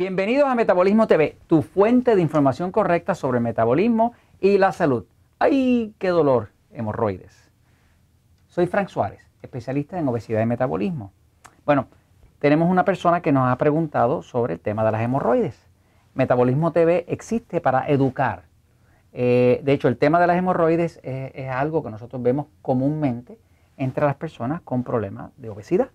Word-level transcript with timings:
Bienvenidos 0.00 0.48
a 0.48 0.54
Metabolismo 0.54 1.06
TV, 1.06 1.36
tu 1.46 1.60
fuente 1.60 2.16
de 2.16 2.22
información 2.22 2.72
correcta 2.72 3.14
sobre 3.14 3.36
el 3.36 3.44
metabolismo 3.44 4.14
y 4.40 4.56
la 4.56 4.72
salud. 4.72 5.04
¡Ay, 5.38 5.94
qué 5.98 6.08
dolor! 6.08 6.52
Hemorroides. 6.72 7.52
Soy 8.48 8.66
Frank 8.66 8.88
Suárez, 8.88 9.28
especialista 9.42 9.98
en 9.98 10.08
obesidad 10.08 10.40
y 10.40 10.46
metabolismo. 10.46 11.12
Bueno, 11.66 11.88
tenemos 12.38 12.70
una 12.70 12.86
persona 12.86 13.20
que 13.20 13.30
nos 13.30 13.52
ha 13.52 13.58
preguntado 13.58 14.22
sobre 14.22 14.54
el 14.54 14.60
tema 14.60 14.86
de 14.86 14.92
las 14.92 15.02
hemorroides. 15.02 15.68
Metabolismo 16.14 16.72
TV 16.72 17.04
existe 17.06 17.60
para 17.60 17.86
educar. 17.86 18.44
Eh, 19.12 19.60
de 19.62 19.72
hecho, 19.74 19.88
el 19.88 19.98
tema 19.98 20.18
de 20.18 20.28
las 20.28 20.38
hemorroides 20.38 20.98
es, 21.02 21.30
es 21.34 21.50
algo 21.50 21.82
que 21.82 21.90
nosotros 21.90 22.22
vemos 22.22 22.46
comúnmente 22.62 23.38
entre 23.76 24.06
las 24.06 24.14
personas 24.14 24.62
con 24.62 24.82
problemas 24.82 25.30
de 25.36 25.50
obesidad 25.50 25.90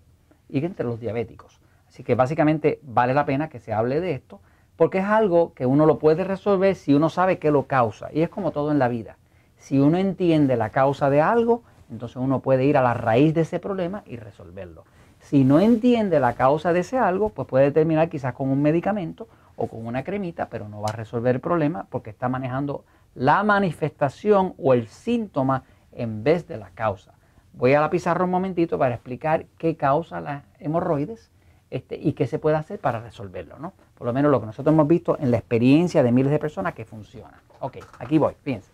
y 0.48 0.64
entre 0.64 0.86
los 0.86 1.00
diabéticos. 1.00 1.60
Así 1.96 2.04
que 2.04 2.14
básicamente 2.14 2.78
vale 2.82 3.14
la 3.14 3.24
pena 3.24 3.48
que 3.48 3.58
se 3.58 3.72
hable 3.72 4.02
de 4.02 4.12
esto 4.12 4.42
porque 4.76 4.98
es 4.98 5.06
algo 5.06 5.54
que 5.54 5.64
uno 5.64 5.86
lo 5.86 5.98
puede 5.98 6.24
resolver 6.24 6.74
si 6.74 6.92
uno 6.92 7.08
sabe 7.08 7.38
qué 7.38 7.50
lo 7.50 7.62
causa. 7.62 8.10
Y 8.12 8.20
es 8.20 8.28
como 8.28 8.50
todo 8.50 8.70
en 8.70 8.78
la 8.78 8.88
vida. 8.88 9.16
Si 9.56 9.78
uno 9.78 9.96
entiende 9.96 10.58
la 10.58 10.68
causa 10.68 11.08
de 11.08 11.22
algo, 11.22 11.62
entonces 11.90 12.18
uno 12.18 12.40
puede 12.40 12.66
ir 12.66 12.76
a 12.76 12.82
la 12.82 12.92
raíz 12.92 13.32
de 13.32 13.40
ese 13.40 13.60
problema 13.60 14.02
y 14.04 14.16
resolverlo. 14.16 14.84
Si 15.20 15.42
no 15.42 15.58
entiende 15.58 16.20
la 16.20 16.34
causa 16.34 16.74
de 16.74 16.80
ese 16.80 16.98
algo, 16.98 17.30
pues 17.30 17.48
puede 17.48 17.70
terminar 17.70 18.10
quizás 18.10 18.34
con 18.34 18.50
un 18.50 18.60
medicamento 18.60 19.26
o 19.56 19.66
con 19.66 19.86
una 19.86 20.04
cremita, 20.04 20.50
pero 20.50 20.68
no 20.68 20.82
va 20.82 20.90
a 20.90 20.96
resolver 20.96 21.36
el 21.36 21.40
problema 21.40 21.86
porque 21.88 22.10
está 22.10 22.28
manejando 22.28 22.84
la 23.14 23.42
manifestación 23.42 24.52
o 24.58 24.74
el 24.74 24.88
síntoma 24.88 25.62
en 25.92 26.22
vez 26.24 26.46
de 26.46 26.58
la 26.58 26.68
causa. 26.74 27.14
Voy 27.54 27.72
a 27.72 27.80
la 27.80 27.88
pizarra 27.88 28.26
un 28.26 28.30
momentito 28.32 28.78
para 28.78 28.96
explicar 28.96 29.46
qué 29.56 29.78
causa 29.78 30.20
las 30.20 30.44
hemorroides 30.58 31.30
este, 31.70 31.96
y 31.96 32.12
qué 32.12 32.26
se 32.26 32.38
puede 32.38 32.56
hacer 32.56 32.78
para 32.78 33.00
resolverlo, 33.00 33.58
¿no? 33.58 33.72
Por 33.96 34.06
lo 34.06 34.12
menos 34.12 34.30
lo 34.30 34.40
que 34.40 34.46
nosotros 34.46 34.72
hemos 34.72 34.86
visto 34.86 35.18
en 35.18 35.30
la 35.30 35.38
experiencia 35.38 36.02
de 36.02 36.12
miles 36.12 36.30
de 36.30 36.38
personas 36.38 36.74
que 36.74 36.84
funciona. 36.84 37.42
Ok, 37.60 37.78
aquí 37.98 38.18
voy, 38.18 38.34
fíjense. 38.42 38.70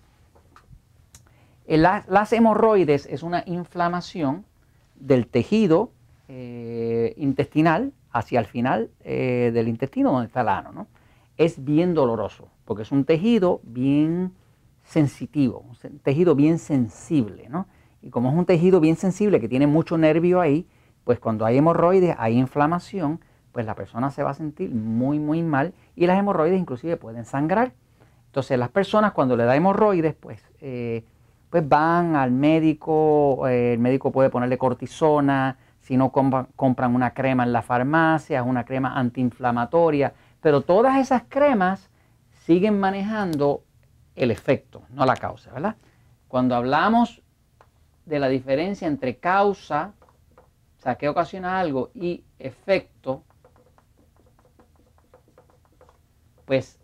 Eh, 1.66 1.78
las, 1.78 2.32
hemorroides 2.32 3.06
es 3.06 3.22
una 3.22 3.44
inflamación 3.46 4.44
del 4.96 5.26
tejido 5.26 5.90
eh, 6.28 7.14
intestinal 7.16 7.92
hacia 8.10 8.40
el 8.40 8.46
final 8.46 8.90
eh, 9.04 9.50
del 9.54 9.68
intestino 9.68 10.12
donde 10.12 10.27
está 10.27 10.42
el 10.42 10.48
ano, 10.48 10.72
¿no? 10.72 10.86
Es 11.38 11.64
bien 11.64 11.94
doloroso 11.94 12.48
porque 12.64 12.82
es 12.82 12.92
un 12.92 13.04
tejido 13.04 13.60
bien 13.64 14.32
sensitivo, 14.84 15.64
un 15.68 15.98
tejido 15.98 16.34
bien 16.34 16.58
sensible, 16.58 17.48
¿no? 17.48 17.66
Y 18.02 18.10
como 18.10 18.30
es 18.30 18.34
un 18.34 18.44
tejido 18.44 18.80
bien 18.80 18.96
sensible 18.96 19.40
que 19.40 19.48
tiene 19.48 19.66
mucho 19.66 19.96
nervio 19.96 20.40
ahí, 20.40 20.66
pues 21.05 21.19
cuando 21.19 21.45
hay 21.45 21.58
hemorroides, 21.58 22.14
hay 22.19 22.39
inflamación, 22.39 23.20
pues 23.53 23.67
la 23.67 23.75
persona 23.75 24.11
se 24.11 24.22
va 24.22 24.31
a 24.31 24.34
sentir 24.34 24.70
muy, 24.70 25.19
muy 25.19 25.42
mal 25.42 25.75
y 25.95 26.06
las 26.06 26.19
hemorroides 26.19 26.58
inclusive 26.58 26.97
pueden 26.97 27.25
sangrar. 27.25 27.72
Entonces 28.27 28.58
las 28.58 28.70
personas 28.70 29.12
cuando 29.12 29.36
le 29.36 29.45
da 29.45 29.55
hemorroides, 29.55 30.14
pues, 30.14 30.42
eh, 30.61 31.05
pues 31.50 31.69
van 31.69 32.17
al 32.17 32.30
médico, 32.30 33.47
eh, 33.47 33.75
el 33.75 33.78
médico 33.78 34.11
puede 34.11 34.30
ponerle 34.30 34.56
cortisona, 34.56 35.58
si 35.80 35.97
no 35.97 36.12
compran 36.12 36.95
una 36.95 37.12
crema 37.12 37.42
en 37.42 37.53
la 37.53 37.61
farmacia, 37.61 38.42
una 38.42 38.64
crema 38.64 38.97
antiinflamatoria, 38.98 40.14
pero 40.41 40.62
todas 40.62 40.97
esas 40.97 41.25
cremas 41.28 41.91
siguen 42.47 42.78
manejando 42.78 43.64
el 44.14 44.30
efecto, 44.30 44.83
no 44.91 45.05
la 45.05 45.17
causa, 45.17 45.53
¿verdad? 45.53 45.77
Cuando 46.28 46.55
hablamos 46.55 47.23
de 48.07 48.18
la 48.18 48.29
diferencia 48.29 48.89
entre 48.89 49.17
causa 49.17 49.92
o 50.82 50.84
sea, 50.84 50.96
que 50.96 51.08
ocasiona 51.08 51.60
algo 51.60 51.92
y 51.94 52.24
efecto, 52.40 53.22
pues 56.44 56.80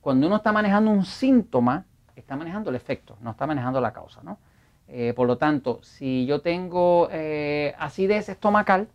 cuando 0.00 0.26
uno 0.26 0.34
está 0.34 0.50
manejando 0.50 0.90
un 0.90 1.04
síntoma, 1.04 1.86
está 2.16 2.34
manejando 2.34 2.70
el 2.70 2.74
efecto, 2.74 3.16
no 3.20 3.30
está 3.30 3.46
manejando 3.46 3.80
la 3.80 3.92
causa, 3.92 4.24
¿no? 4.24 4.38
Eh, 4.88 5.12
por 5.14 5.28
lo 5.28 5.38
tanto, 5.38 5.78
si 5.84 6.26
yo 6.26 6.40
tengo 6.40 7.06
eh, 7.12 7.76
acidez 7.78 8.28
estomacal, 8.28 8.88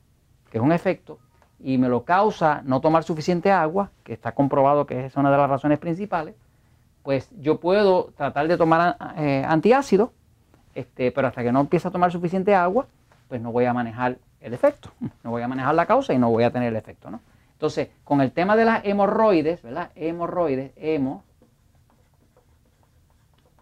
que 0.52 0.58
es 0.58 0.62
un 0.62 0.74
efecto, 0.74 1.20
y 1.58 1.78
me 1.78 1.88
lo 1.88 2.04
causa 2.04 2.64
no 2.66 2.82
tomar 2.82 3.06
suficiente 3.06 3.50
agua, 3.50 3.92
que 4.04 4.12
está 4.12 4.34
comprobado 4.34 4.86
que 4.86 5.06
es 5.06 5.16
una 5.16 5.32
de 5.32 5.38
las 5.38 5.50
razones 5.50 5.80
principales, 5.80 6.36
pues 7.02 7.30
yo 7.40 7.62
puedo 7.62 8.12
tratar 8.18 8.50
de 8.50 8.58
tomar 8.58 8.98
eh, 9.16 9.46
antiácido, 9.48 10.12
este, 10.76 11.14
pero 11.14 11.30
hasta 11.30 11.44
que 11.44 11.54
no 11.54 11.62
empiece 11.62 11.88
a 11.88 11.92
tomar 11.92 12.12
suficiente 12.12 12.54
agua, 12.54 12.88
pues 13.30 13.40
no 13.40 13.54
voy 13.54 13.64
a 13.64 13.74
manejar 13.74 14.18
el 14.44 14.54
efecto. 14.54 14.92
No 15.24 15.32
voy 15.32 15.42
a 15.42 15.48
manejar 15.48 15.74
la 15.74 15.86
causa 15.86 16.14
y 16.14 16.20
no 16.20 16.30
voy 16.30 16.44
a 16.44 16.52
tener 16.52 16.68
el 16.68 16.76
efecto, 16.76 17.10
¿no? 17.10 17.22
Entonces, 17.54 17.90
con 18.04 18.20
el 18.20 18.34
tema 18.34 18.56
de 18.58 18.66
las 18.66 18.86
hemorroides, 18.86 19.62
¿verdad? 19.62 19.92
Hemorroides, 19.96 20.74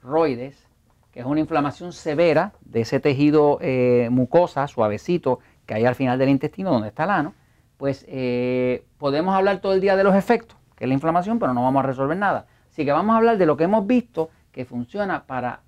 hemorroides, 0.02 0.68
que 1.12 1.20
es 1.20 1.26
una 1.26 1.40
inflamación 1.40 1.94
severa 1.94 2.54
de 2.62 2.82
ese 2.82 3.00
tejido 3.00 3.60
eh, 3.62 4.10
mucosa, 4.12 4.68
suavecito, 4.68 5.40
que 5.68 5.76
hay 5.76 5.86
al 5.86 5.94
final 5.94 6.18
del 6.18 6.30
intestino, 6.30 6.72
donde 6.72 6.88
está 6.88 7.04
el 7.04 7.12
ano, 7.12 7.36
pues 7.78 8.06
eh, 8.08 8.86
podemos 8.98 9.36
hablar 9.36 9.62
todo 9.62 9.74
el 9.74 9.82
día 9.82 9.96
de 9.96 10.04
los 10.04 10.16
efectos, 10.16 10.58
que 10.76 10.86
es 10.86 10.88
la 10.88 10.96
inflamación, 10.96 11.38
pero 11.38 11.54
no 11.54 11.62
vamos 11.62 11.84
a 11.84 11.88
resolver 11.88 12.18
nada. 12.18 12.48
Así 12.72 12.86
que 12.86 12.92
vamos 12.92 13.14
a 13.14 13.18
hablar 13.18 13.38
de 13.38 13.46
lo 13.46 13.56
que 13.56 13.66
hemos 13.66 13.86
visto 13.86 14.32
que 14.52 14.66
funciona 14.66 15.26
para 15.26 15.62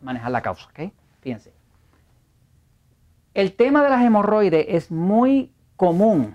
manejar 0.00 0.30
la 0.30 0.40
causa. 0.40 0.70
Fíjense. 1.20 1.57
El 3.38 3.52
tema 3.52 3.84
de 3.84 3.88
las 3.88 4.04
hemorroides 4.04 4.66
es 4.68 4.90
muy 4.90 5.52
común 5.76 6.34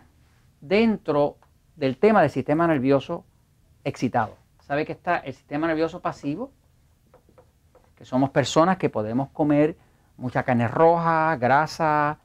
dentro 0.62 1.36
del 1.76 1.98
tema 1.98 2.22
del 2.22 2.30
sistema 2.30 2.66
nervioso 2.66 3.26
excitado. 3.84 4.38
¿Sabe 4.62 4.86
que 4.86 4.94
está 4.94 5.18
el 5.18 5.34
sistema 5.34 5.68
nervioso 5.68 6.02
pasivo? 6.02 6.54
Que 7.98 8.06
somos 8.06 8.30
personas 8.30 8.78
que 8.78 8.90
podemos 8.90 9.28
comer 9.32 9.76
mucha 10.16 10.44
carne 10.44 10.70
roja, 10.70 11.36
grasa, 11.36 12.20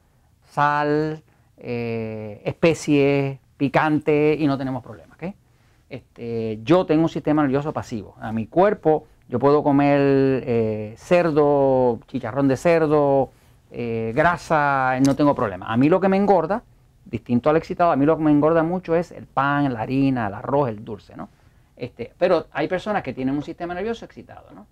sal, 0.45 1.25
eh, 1.57 2.41
especies, 2.45 3.41
picante 3.57 4.37
y 4.39 4.47
no 4.47 4.57
tenemos 4.57 4.85
problemas. 4.85 5.19
Este, 5.89 6.61
yo 6.63 6.87
tengo 6.87 7.03
un 7.03 7.09
sistema 7.09 7.43
nervioso 7.43 7.73
pasivo. 7.73 8.15
A 8.21 8.31
mi 8.31 8.47
cuerpo 8.47 9.09
yo 9.29 9.41
puedo 9.41 9.65
comer 9.65 9.99
eh, 10.47 10.95
cerdo, 10.97 11.99
chicharrón 12.07 12.47
de 12.47 12.57
cerdo, 12.57 13.33
eh, 13.71 14.13
grasa, 14.15 14.99
no 15.05 15.15
tengo 15.15 15.35
problema. 15.35 15.67
A 15.67 15.77
mí 15.77 15.89
lo 15.89 16.01
que 16.01 16.09
me 16.09 16.17
engorda, 16.17 16.63
distinto 17.05 17.51
al 17.51 17.57
excitado, 17.57 17.91
a 17.91 17.97
mí 17.97 18.07
lo 18.07 18.17
que 18.17 18.23
me 18.23 18.31
engorda 18.31 18.63
mucho 18.63 18.95
es 18.95 19.13
el 19.13 19.27
pan, 19.27 19.73
la 19.73 19.81
harina, 19.81 20.29
el 20.29 20.35
arroz, 20.35 20.69
el 20.69 20.85
dulce, 20.85 21.17
¿no? 21.17 21.29
Este, 21.77 22.13
pero 22.19 22.47
hay 22.53 22.67
personas 22.69 23.03
que 23.03 23.13
tienen 23.13 23.35
un 23.35 23.43
sistema 23.43 23.75
nervioso 23.75 24.05
excitado, 24.05 24.51
¿no? 24.55 24.67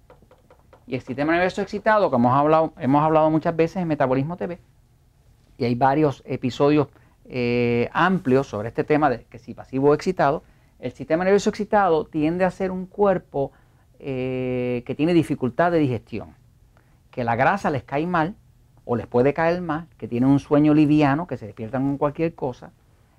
Y 0.86 0.94
el 0.94 1.02
sistema 1.02 1.32
nervioso 1.32 1.62
excitado, 1.62 2.10
como 2.10 2.28
hemos 2.28 2.38
hablado, 2.38 2.72
hemos 2.78 3.02
hablado 3.02 3.30
muchas 3.30 3.54
veces 3.54 3.76
en 3.76 3.88
Metabolismo 3.88 4.36
TV, 4.36 4.58
y 5.58 5.64
hay 5.64 5.74
varios 5.74 6.22
episodios 6.26 6.88
eh, 7.24 7.88
amplios 7.92 8.46
sobre 8.46 8.68
este 8.68 8.84
tema 8.84 9.10
de 9.10 9.24
que 9.24 9.38
si 9.38 9.54
pasivo 9.54 9.90
o 9.90 9.94
excitado, 9.94 10.42
el 10.78 10.92
sistema 10.92 11.24
nervioso 11.24 11.50
excitado 11.50 12.04
tiende 12.06 12.44
a 12.44 12.50
ser 12.50 12.70
un 12.70 12.86
cuerpo 12.86 13.52
eh, 13.98 14.82
que 14.86 14.94
tiene 14.94 15.14
dificultad 15.14 15.72
de 15.72 15.78
digestión, 15.78 16.34
que 17.10 17.24
la 17.24 17.34
grasa 17.34 17.70
les 17.70 17.82
cae 17.82 18.06
mal, 18.06 18.34
o 18.86 18.96
les 18.96 19.06
puede 19.06 19.34
caer 19.34 19.60
más, 19.60 19.86
que 19.98 20.08
tienen 20.08 20.30
un 20.30 20.38
sueño 20.38 20.72
liviano, 20.72 21.26
que 21.26 21.36
se 21.36 21.44
despiertan 21.44 21.82
con 21.82 21.98
cualquier 21.98 22.34
cosa, 22.34 22.70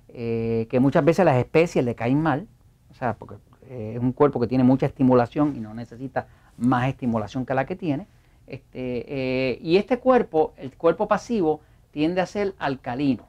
eh, 0.08 0.66
que 0.70 0.80
muchas 0.80 1.04
veces 1.04 1.24
las 1.26 1.36
especies 1.36 1.84
le 1.84 1.94
caen 1.94 2.20
mal, 2.20 2.48
o 2.90 2.94
sea, 2.94 3.14
porque 3.14 3.36
eh, 3.68 3.92
es 3.96 4.00
un 4.00 4.12
cuerpo 4.12 4.40
que 4.40 4.46
tiene 4.46 4.64
mucha 4.64 4.86
estimulación 4.86 5.54
y 5.54 5.60
no 5.60 5.74
necesita 5.74 6.26
más 6.56 6.88
estimulación 6.88 7.44
que 7.44 7.52
la 7.52 7.66
que 7.66 7.76
tiene. 7.76 8.06
Este, 8.46 9.04
eh, 9.06 9.58
y 9.60 9.76
este 9.76 9.98
cuerpo, 9.98 10.54
el 10.56 10.74
cuerpo 10.74 11.06
pasivo, 11.06 11.60
tiende 11.90 12.22
a 12.22 12.26
ser 12.26 12.54
alcalino. 12.58 13.26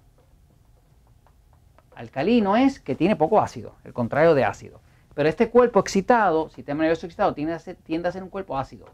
Alcalino 1.93 2.55
es 2.55 2.79
que 2.79 2.95
tiene 2.95 3.17
poco 3.17 3.41
ácido, 3.41 3.75
el 3.83 3.91
contrario 3.91 4.33
de 4.33 4.45
ácido. 4.45 4.79
Pero 5.13 5.27
este 5.27 5.49
cuerpo 5.49 5.81
excitado, 5.81 6.49
sistema 6.49 6.83
nervioso 6.83 7.05
excitado, 7.05 7.33
tiende 7.33 7.53
a 7.53 7.59
ser, 7.59 7.75
tiende 7.75 8.07
a 8.07 8.13
ser 8.13 8.23
un 8.23 8.29
cuerpo 8.29 8.57
ácido. 8.57 8.85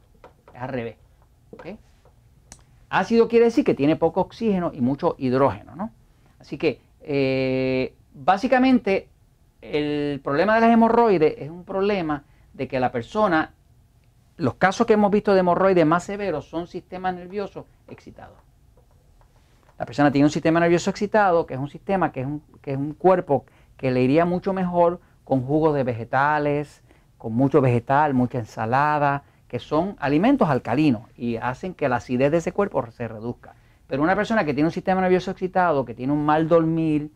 Es 0.51 0.59
al 0.59 0.69
revés. 0.69 0.95
¿okay? 1.51 1.77
Ácido 2.99 3.27
quiere 3.27 3.45
decir 3.45 3.65
que 3.65 3.73
tiene 3.73 3.97
poco 3.97 4.21
oxígeno 4.21 4.71
y 4.73 4.79
mucho 4.79 5.15
hidrógeno, 5.17 5.75
¿no? 5.75 5.91
Así 6.39 6.57
que 6.57 6.79
eh, 7.01 7.93
básicamente 8.13 9.09
el 9.61 10.21
problema 10.23 10.55
de 10.55 10.61
las 10.61 10.69
hemorroides 10.71 11.35
es 11.39 11.49
un 11.49 11.65
problema 11.65 12.23
de 12.53 12.69
que 12.69 12.79
la 12.79 12.93
persona, 12.93 13.53
los 14.37 14.53
casos 14.53 14.87
que 14.87 14.93
hemos 14.93 15.11
visto 15.11 15.33
de 15.33 15.41
hemorroides 15.41 15.85
más 15.85 16.05
severos 16.05 16.45
son 16.45 16.67
sistemas 16.67 17.13
nerviosos 17.13 17.65
excitados. 17.89 18.37
La 19.77 19.85
persona 19.85 20.09
tiene 20.09 20.27
un 20.27 20.31
sistema 20.31 20.61
nervioso 20.61 20.89
excitado, 20.89 21.45
que 21.45 21.55
es 21.55 21.59
un 21.59 21.67
sistema, 21.67 22.13
que 22.13 22.21
es 22.21 22.27
un, 22.27 22.41
que 22.61 22.71
es 22.71 22.77
un 22.77 22.93
cuerpo 22.93 23.45
que 23.75 23.91
le 23.91 24.03
iría 24.03 24.23
mucho 24.23 24.53
mejor 24.53 25.01
con 25.25 25.41
jugos 25.41 25.75
de 25.75 25.83
vegetales, 25.83 26.81
con 27.17 27.33
mucho 27.33 27.59
vegetal, 27.59 28.13
mucha 28.13 28.39
ensalada, 28.39 29.23
que 29.47 29.59
son 29.59 29.95
alimentos 29.99 30.49
alcalinos 30.49 31.03
y 31.17 31.37
hacen 31.37 31.73
que 31.73 31.89
la 31.89 31.97
acidez 31.97 32.31
de 32.31 32.37
ese 32.37 32.51
cuerpo 32.51 32.85
se 32.91 33.07
reduzca. 33.07 33.53
Pero 33.87 34.01
una 34.01 34.15
persona 34.15 34.43
que 34.45 34.53
tiene 34.53 34.67
un 34.67 34.73
sistema 34.73 35.01
nervioso 35.01 35.31
excitado, 35.31 35.85
que 35.85 35.93
tiene 35.93 36.13
un 36.13 36.25
mal 36.25 36.47
dormir, 36.47 37.11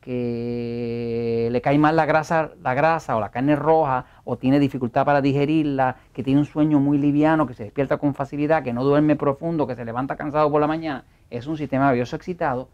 que 0.00 1.48
le 1.50 1.60
cae 1.62 1.78
mal 1.78 1.96
la 1.96 2.04
grasa, 2.04 2.50
la 2.62 2.74
grasa 2.74 3.16
o 3.16 3.20
la 3.20 3.30
carne 3.30 3.56
roja, 3.56 4.04
o 4.24 4.36
tiene 4.36 4.58
dificultad 4.58 5.04
para 5.06 5.22
digerirla, 5.22 5.96
que 6.12 6.22
tiene 6.22 6.40
un 6.40 6.46
sueño 6.46 6.78
muy 6.78 6.98
liviano, 6.98 7.46
que 7.46 7.54
se 7.54 7.64
despierta 7.64 7.96
con 7.96 8.14
facilidad, 8.14 8.62
que 8.62 8.74
no 8.74 8.84
duerme 8.84 9.16
profundo, 9.16 9.66
que 9.66 9.76
se 9.76 9.84
levanta 9.84 10.16
cansado 10.16 10.50
por 10.50 10.60
la 10.60 10.66
mañana, 10.66 11.04
es 11.30 11.46
un 11.46 11.56
sistema 11.56 11.86
nervioso 11.86 12.16
excitado. 12.16 12.68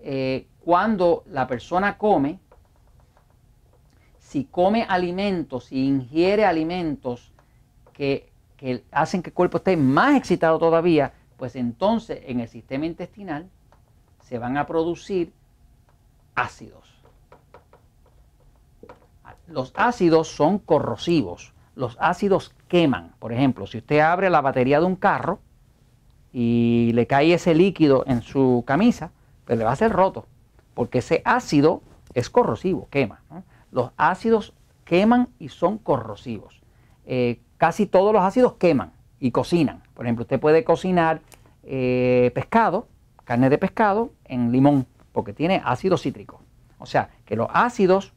Eh, 0.00 0.46
cuando 0.62 1.24
la 1.30 1.46
persona 1.46 1.96
come, 1.96 2.38
si 4.18 4.44
come 4.44 4.84
alimentos, 4.86 5.66
si 5.66 5.86
ingiere 5.86 6.44
alimentos 6.44 7.32
que, 7.94 8.30
que 8.64 8.82
hacen 8.92 9.22
que 9.22 9.28
el 9.28 9.34
cuerpo 9.34 9.58
esté 9.58 9.76
más 9.76 10.16
excitado 10.16 10.58
todavía, 10.58 11.12
pues 11.36 11.54
entonces 11.54 12.22
en 12.24 12.40
el 12.40 12.48
sistema 12.48 12.86
intestinal 12.86 13.50
se 14.22 14.38
van 14.38 14.56
a 14.56 14.66
producir 14.66 15.34
ácidos. 16.34 16.94
Los 19.48 19.74
ácidos 19.76 20.28
son 20.28 20.58
corrosivos. 20.58 21.52
Los 21.76 21.98
ácidos 22.00 22.54
queman. 22.66 23.12
Por 23.18 23.34
ejemplo, 23.34 23.66
si 23.66 23.76
usted 23.76 23.98
abre 23.98 24.30
la 24.30 24.40
batería 24.40 24.80
de 24.80 24.86
un 24.86 24.96
carro 24.96 25.40
y 26.32 26.90
le 26.94 27.06
cae 27.06 27.34
ese 27.34 27.54
líquido 27.54 28.04
en 28.06 28.22
su 28.22 28.64
camisa, 28.66 29.10
pues 29.44 29.58
le 29.58 29.64
va 29.66 29.72
a 29.72 29.76
ser 29.76 29.92
roto. 29.92 30.26
Porque 30.72 31.00
ese 31.00 31.20
ácido 31.26 31.82
es 32.14 32.30
corrosivo, 32.30 32.88
quema. 32.88 33.20
Los 33.70 33.90
ácidos 33.98 34.54
queman 34.86 35.28
y 35.38 35.50
son 35.50 35.76
corrosivos. 35.76 36.62
Eh, 37.04 37.42
casi 37.64 37.86
todos 37.86 38.12
los 38.12 38.22
ácidos 38.22 38.56
queman 38.58 38.92
y 39.18 39.30
cocinan. 39.30 39.82
Por 39.94 40.04
ejemplo, 40.04 40.24
usted 40.24 40.38
puede 40.38 40.64
cocinar 40.64 41.22
eh, 41.62 42.30
pescado, 42.34 42.88
carne 43.24 43.48
de 43.48 43.56
pescado, 43.56 44.10
en 44.26 44.52
limón, 44.52 44.86
porque 45.12 45.32
tiene 45.32 45.62
ácido 45.64 45.96
cítrico. 45.96 46.42
O 46.76 46.84
sea, 46.84 47.08
que 47.24 47.36
los 47.36 47.48
ácidos 47.54 48.12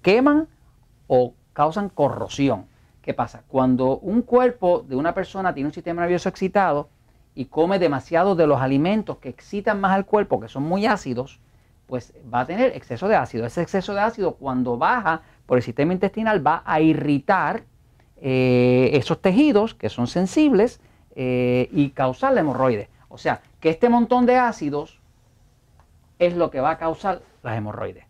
queman 0.00 0.46
o 1.08 1.34
causan 1.54 1.88
corrosión. 1.88 2.66
¿Qué 3.02 3.14
pasa? 3.14 3.42
Cuando 3.48 3.98
un 3.98 4.22
cuerpo 4.22 4.84
de 4.86 4.94
una 4.94 5.12
persona 5.12 5.52
tiene 5.52 5.70
un 5.70 5.74
sistema 5.74 6.02
nervioso 6.02 6.28
excitado 6.28 6.88
y 7.34 7.46
come 7.46 7.80
demasiado 7.80 8.36
de 8.36 8.46
los 8.46 8.60
alimentos 8.60 9.16
que 9.16 9.28
excitan 9.28 9.80
más 9.80 9.90
al 9.90 10.06
cuerpo, 10.06 10.38
que 10.38 10.46
son 10.46 10.62
muy 10.62 10.86
ácidos, 10.86 11.40
pues 11.88 12.14
va 12.32 12.42
a 12.42 12.46
tener 12.46 12.76
exceso 12.76 13.08
de 13.08 13.16
ácido. 13.16 13.44
Ese 13.44 13.60
exceso 13.60 13.92
de 13.92 14.02
ácido 14.02 14.36
cuando 14.36 14.78
baja 14.78 15.22
por 15.46 15.58
el 15.58 15.64
sistema 15.64 15.92
intestinal 15.92 16.46
va 16.46 16.62
a 16.64 16.80
irritar 16.80 17.64
eh, 18.26 18.96
esos 18.96 19.20
tejidos 19.20 19.74
que 19.74 19.90
son 19.90 20.06
sensibles 20.06 20.80
eh, 21.14 21.68
y 21.72 21.90
causar 21.90 22.32
la 22.32 22.40
hemorroides. 22.40 22.88
O 23.10 23.18
sea, 23.18 23.42
que 23.60 23.68
este 23.68 23.90
montón 23.90 24.24
de 24.24 24.36
ácidos 24.36 24.98
es 26.18 26.34
lo 26.34 26.50
que 26.50 26.60
va 26.60 26.70
a 26.70 26.78
causar 26.78 27.20
las 27.42 27.58
hemorroides. 27.58 28.06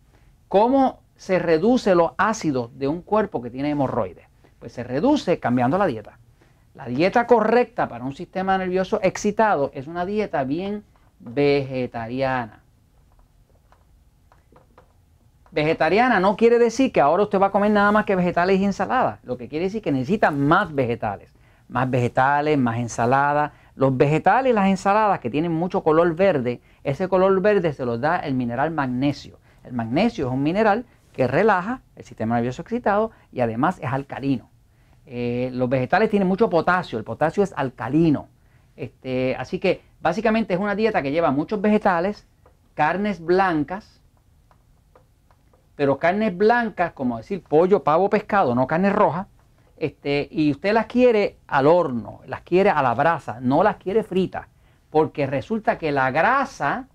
¿Cómo 0.47 1.01
se 1.17 1.37
reduce 1.37 1.95
los 1.95 2.13
ácidos 2.17 2.79
de 2.79 2.87
un 2.87 3.01
cuerpo 3.01 3.41
que 3.41 3.49
tiene 3.49 3.71
hemorroides? 3.71 4.25
Pues 4.57 4.71
se 4.71 4.85
reduce 4.85 5.37
cambiando 5.41 5.77
la 5.77 5.85
dieta. 5.85 6.17
La 6.75 6.85
dieta 6.85 7.27
correcta 7.27 7.89
para 7.89 8.05
un 8.05 8.15
sistema 8.15 8.57
nervioso 8.57 9.01
excitado 9.03 9.69
es 9.73 9.85
una 9.85 10.05
dieta 10.05 10.45
bien 10.45 10.85
vegetariana. 11.19 12.63
Vegetariana 15.55 16.19
no 16.19 16.35
quiere 16.35 16.59
decir 16.59 16.91
que 16.91 16.99
ahora 16.99 17.23
usted 17.23 17.39
va 17.39 17.45
a 17.45 17.51
comer 17.51 17.71
nada 17.71 17.89
más 17.93 18.03
que 18.03 18.17
vegetales 18.17 18.59
y 18.59 18.65
ensaladas. 18.65 19.23
Lo 19.23 19.37
que 19.37 19.47
quiere 19.47 19.63
decir 19.63 19.81
que 19.81 19.93
necesita 19.93 20.29
más 20.29 20.75
vegetales. 20.75 21.33
Más 21.69 21.89
vegetales, 21.89 22.57
más 22.57 22.77
ensaladas. 22.77 23.53
Los 23.73 23.95
vegetales 23.95 24.51
y 24.51 24.53
las 24.53 24.67
ensaladas 24.67 25.21
que 25.21 25.29
tienen 25.29 25.53
mucho 25.53 25.81
color 25.81 26.13
verde, 26.13 26.59
ese 26.83 27.07
color 27.07 27.39
verde 27.41 27.71
se 27.71 27.85
los 27.85 28.01
da 28.01 28.17
el 28.17 28.33
mineral 28.33 28.71
magnesio. 28.71 29.39
El 29.63 29.71
magnesio 29.71 30.27
es 30.27 30.33
un 30.33 30.43
mineral 30.43 30.85
que 31.13 31.25
relaja 31.25 31.81
el 31.95 32.03
sistema 32.03 32.35
nervioso 32.35 32.61
excitado 32.61 33.11
y 33.31 33.39
además 33.39 33.79
es 33.81 33.93
alcalino. 33.93 34.49
Eh, 35.05 35.51
los 35.53 35.69
vegetales 35.69 36.09
tienen 36.09 36.27
mucho 36.27 36.49
potasio, 36.49 36.99
el 36.99 37.05
potasio 37.05 37.43
es 37.43 37.53
alcalino. 37.55 38.27
Este, 38.75 39.37
así 39.37 39.59
que 39.59 39.83
básicamente 40.01 40.53
es 40.53 40.59
una 40.59 40.75
dieta 40.75 41.01
que 41.01 41.13
lleva 41.13 41.31
muchos 41.31 41.61
vegetales, 41.61 42.27
carnes 42.73 43.21
blancas, 43.23 44.01
pero 45.75 45.97
carnes 45.97 46.35
blancas, 46.35 46.93
como 46.93 47.17
decir 47.17 47.43
pollo, 47.43 47.83
pavo, 47.83 48.09
pescado, 48.09 48.55
no 48.55 48.67
carne 48.67 48.89
roja, 48.89 49.27
este, 49.77 50.27
y 50.31 50.51
usted 50.51 50.73
las 50.73 50.85
quiere 50.85 51.37
al 51.47 51.67
horno, 51.67 52.21
las 52.27 52.41
quiere 52.41 52.69
a 52.69 52.81
la 52.81 52.93
brasa, 52.93 53.39
no 53.41 53.61
las 53.63 53.75
quiere 53.75 54.03
fritas, 54.03 54.47
porque 54.89 55.27
resulta 55.27 55.77
que 55.77 55.91
la 55.91 56.11
grasa, 56.11 56.87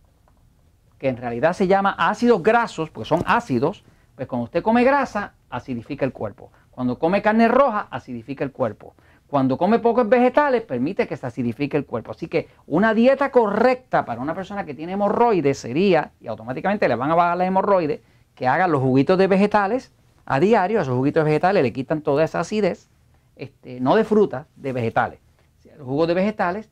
que 0.98 1.08
en 1.08 1.18
realidad 1.18 1.52
se 1.52 1.66
llama 1.66 1.94
ácidos 1.98 2.42
grasos, 2.42 2.90
porque 2.90 3.08
son 3.08 3.22
ácidos, 3.26 3.84
pues 4.16 4.28
cuando 4.28 4.44
usted 4.44 4.62
come 4.62 4.84
grasa, 4.84 5.34
acidifica 5.50 6.04
el 6.04 6.12
cuerpo. 6.12 6.50
Cuando 6.70 6.98
come 6.98 7.20
carne 7.20 7.48
roja, 7.48 7.88
acidifica 7.90 8.44
el 8.44 8.52
cuerpo. 8.52 8.94
Cuando 9.26 9.56
come 9.58 9.78
pocos 9.78 10.08
vegetales, 10.08 10.62
permite 10.62 11.06
que 11.06 11.16
se 11.16 11.26
acidifique 11.26 11.76
el 11.76 11.86
cuerpo. 11.86 12.10
Así 12.10 12.26
que 12.26 12.48
una 12.66 12.94
dieta 12.94 13.30
correcta 13.30 14.04
para 14.04 14.20
una 14.20 14.34
persona 14.34 14.64
que 14.64 14.74
tiene 14.74 14.92
hemorroides 14.92 15.58
sería, 15.58 16.12
y 16.20 16.26
automáticamente 16.26 16.88
le 16.88 16.96
van 16.96 17.10
a 17.10 17.14
bajar 17.14 17.36
las 17.36 17.46
hemorroides, 17.46 18.00
que 18.40 18.48
haga 18.48 18.66
los 18.68 18.80
juguitos 18.80 19.18
de 19.18 19.26
vegetales 19.26 19.92
a 20.24 20.40
diario. 20.40 20.78
A 20.78 20.82
esos 20.82 20.96
juguitos 20.96 21.22
de 21.22 21.28
vegetales 21.28 21.62
le 21.62 21.74
quitan 21.74 22.00
toda 22.00 22.24
esa 22.24 22.40
acidez, 22.40 22.88
este, 23.36 23.80
no 23.80 23.96
de 23.96 24.04
frutas, 24.04 24.46
de 24.56 24.72
vegetales. 24.72 25.18
Los 25.76 25.86
jugos 25.86 26.08
de 26.08 26.14
vegetales, 26.14 26.70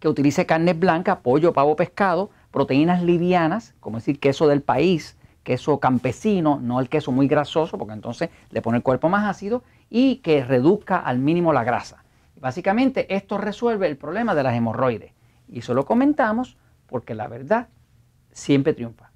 que 0.00 0.08
utilice 0.08 0.44
carne 0.44 0.72
blanca, 0.72 1.20
pollo, 1.20 1.52
pavo, 1.52 1.76
pescado, 1.76 2.30
proteínas 2.50 3.00
livianas, 3.00 3.74
como 3.78 3.98
decir 3.98 4.18
queso 4.18 4.48
del 4.48 4.60
país, 4.60 5.16
queso 5.44 5.78
campesino, 5.78 6.58
no 6.60 6.80
el 6.80 6.88
queso 6.88 7.12
muy 7.12 7.28
grasoso, 7.28 7.78
porque 7.78 7.94
entonces 7.94 8.30
le 8.50 8.60
pone 8.60 8.78
el 8.78 8.82
cuerpo 8.82 9.08
más 9.08 9.24
ácido, 9.24 9.62
y 9.88 10.16
que 10.16 10.42
reduzca 10.44 10.98
al 10.98 11.20
mínimo 11.20 11.52
la 11.52 11.62
grasa. 11.62 12.02
Básicamente 12.40 13.14
esto 13.14 13.38
resuelve 13.38 13.86
el 13.86 13.96
problema 13.96 14.34
de 14.34 14.42
las 14.42 14.56
hemorroides. 14.56 15.12
Y 15.46 15.60
eso 15.60 15.74
lo 15.74 15.84
comentamos 15.84 16.56
porque 16.88 17.14
la 17.14 17.28
verdad 17.28 17.68
siempre 18.32 18.74
triunfa. 18.74 19.12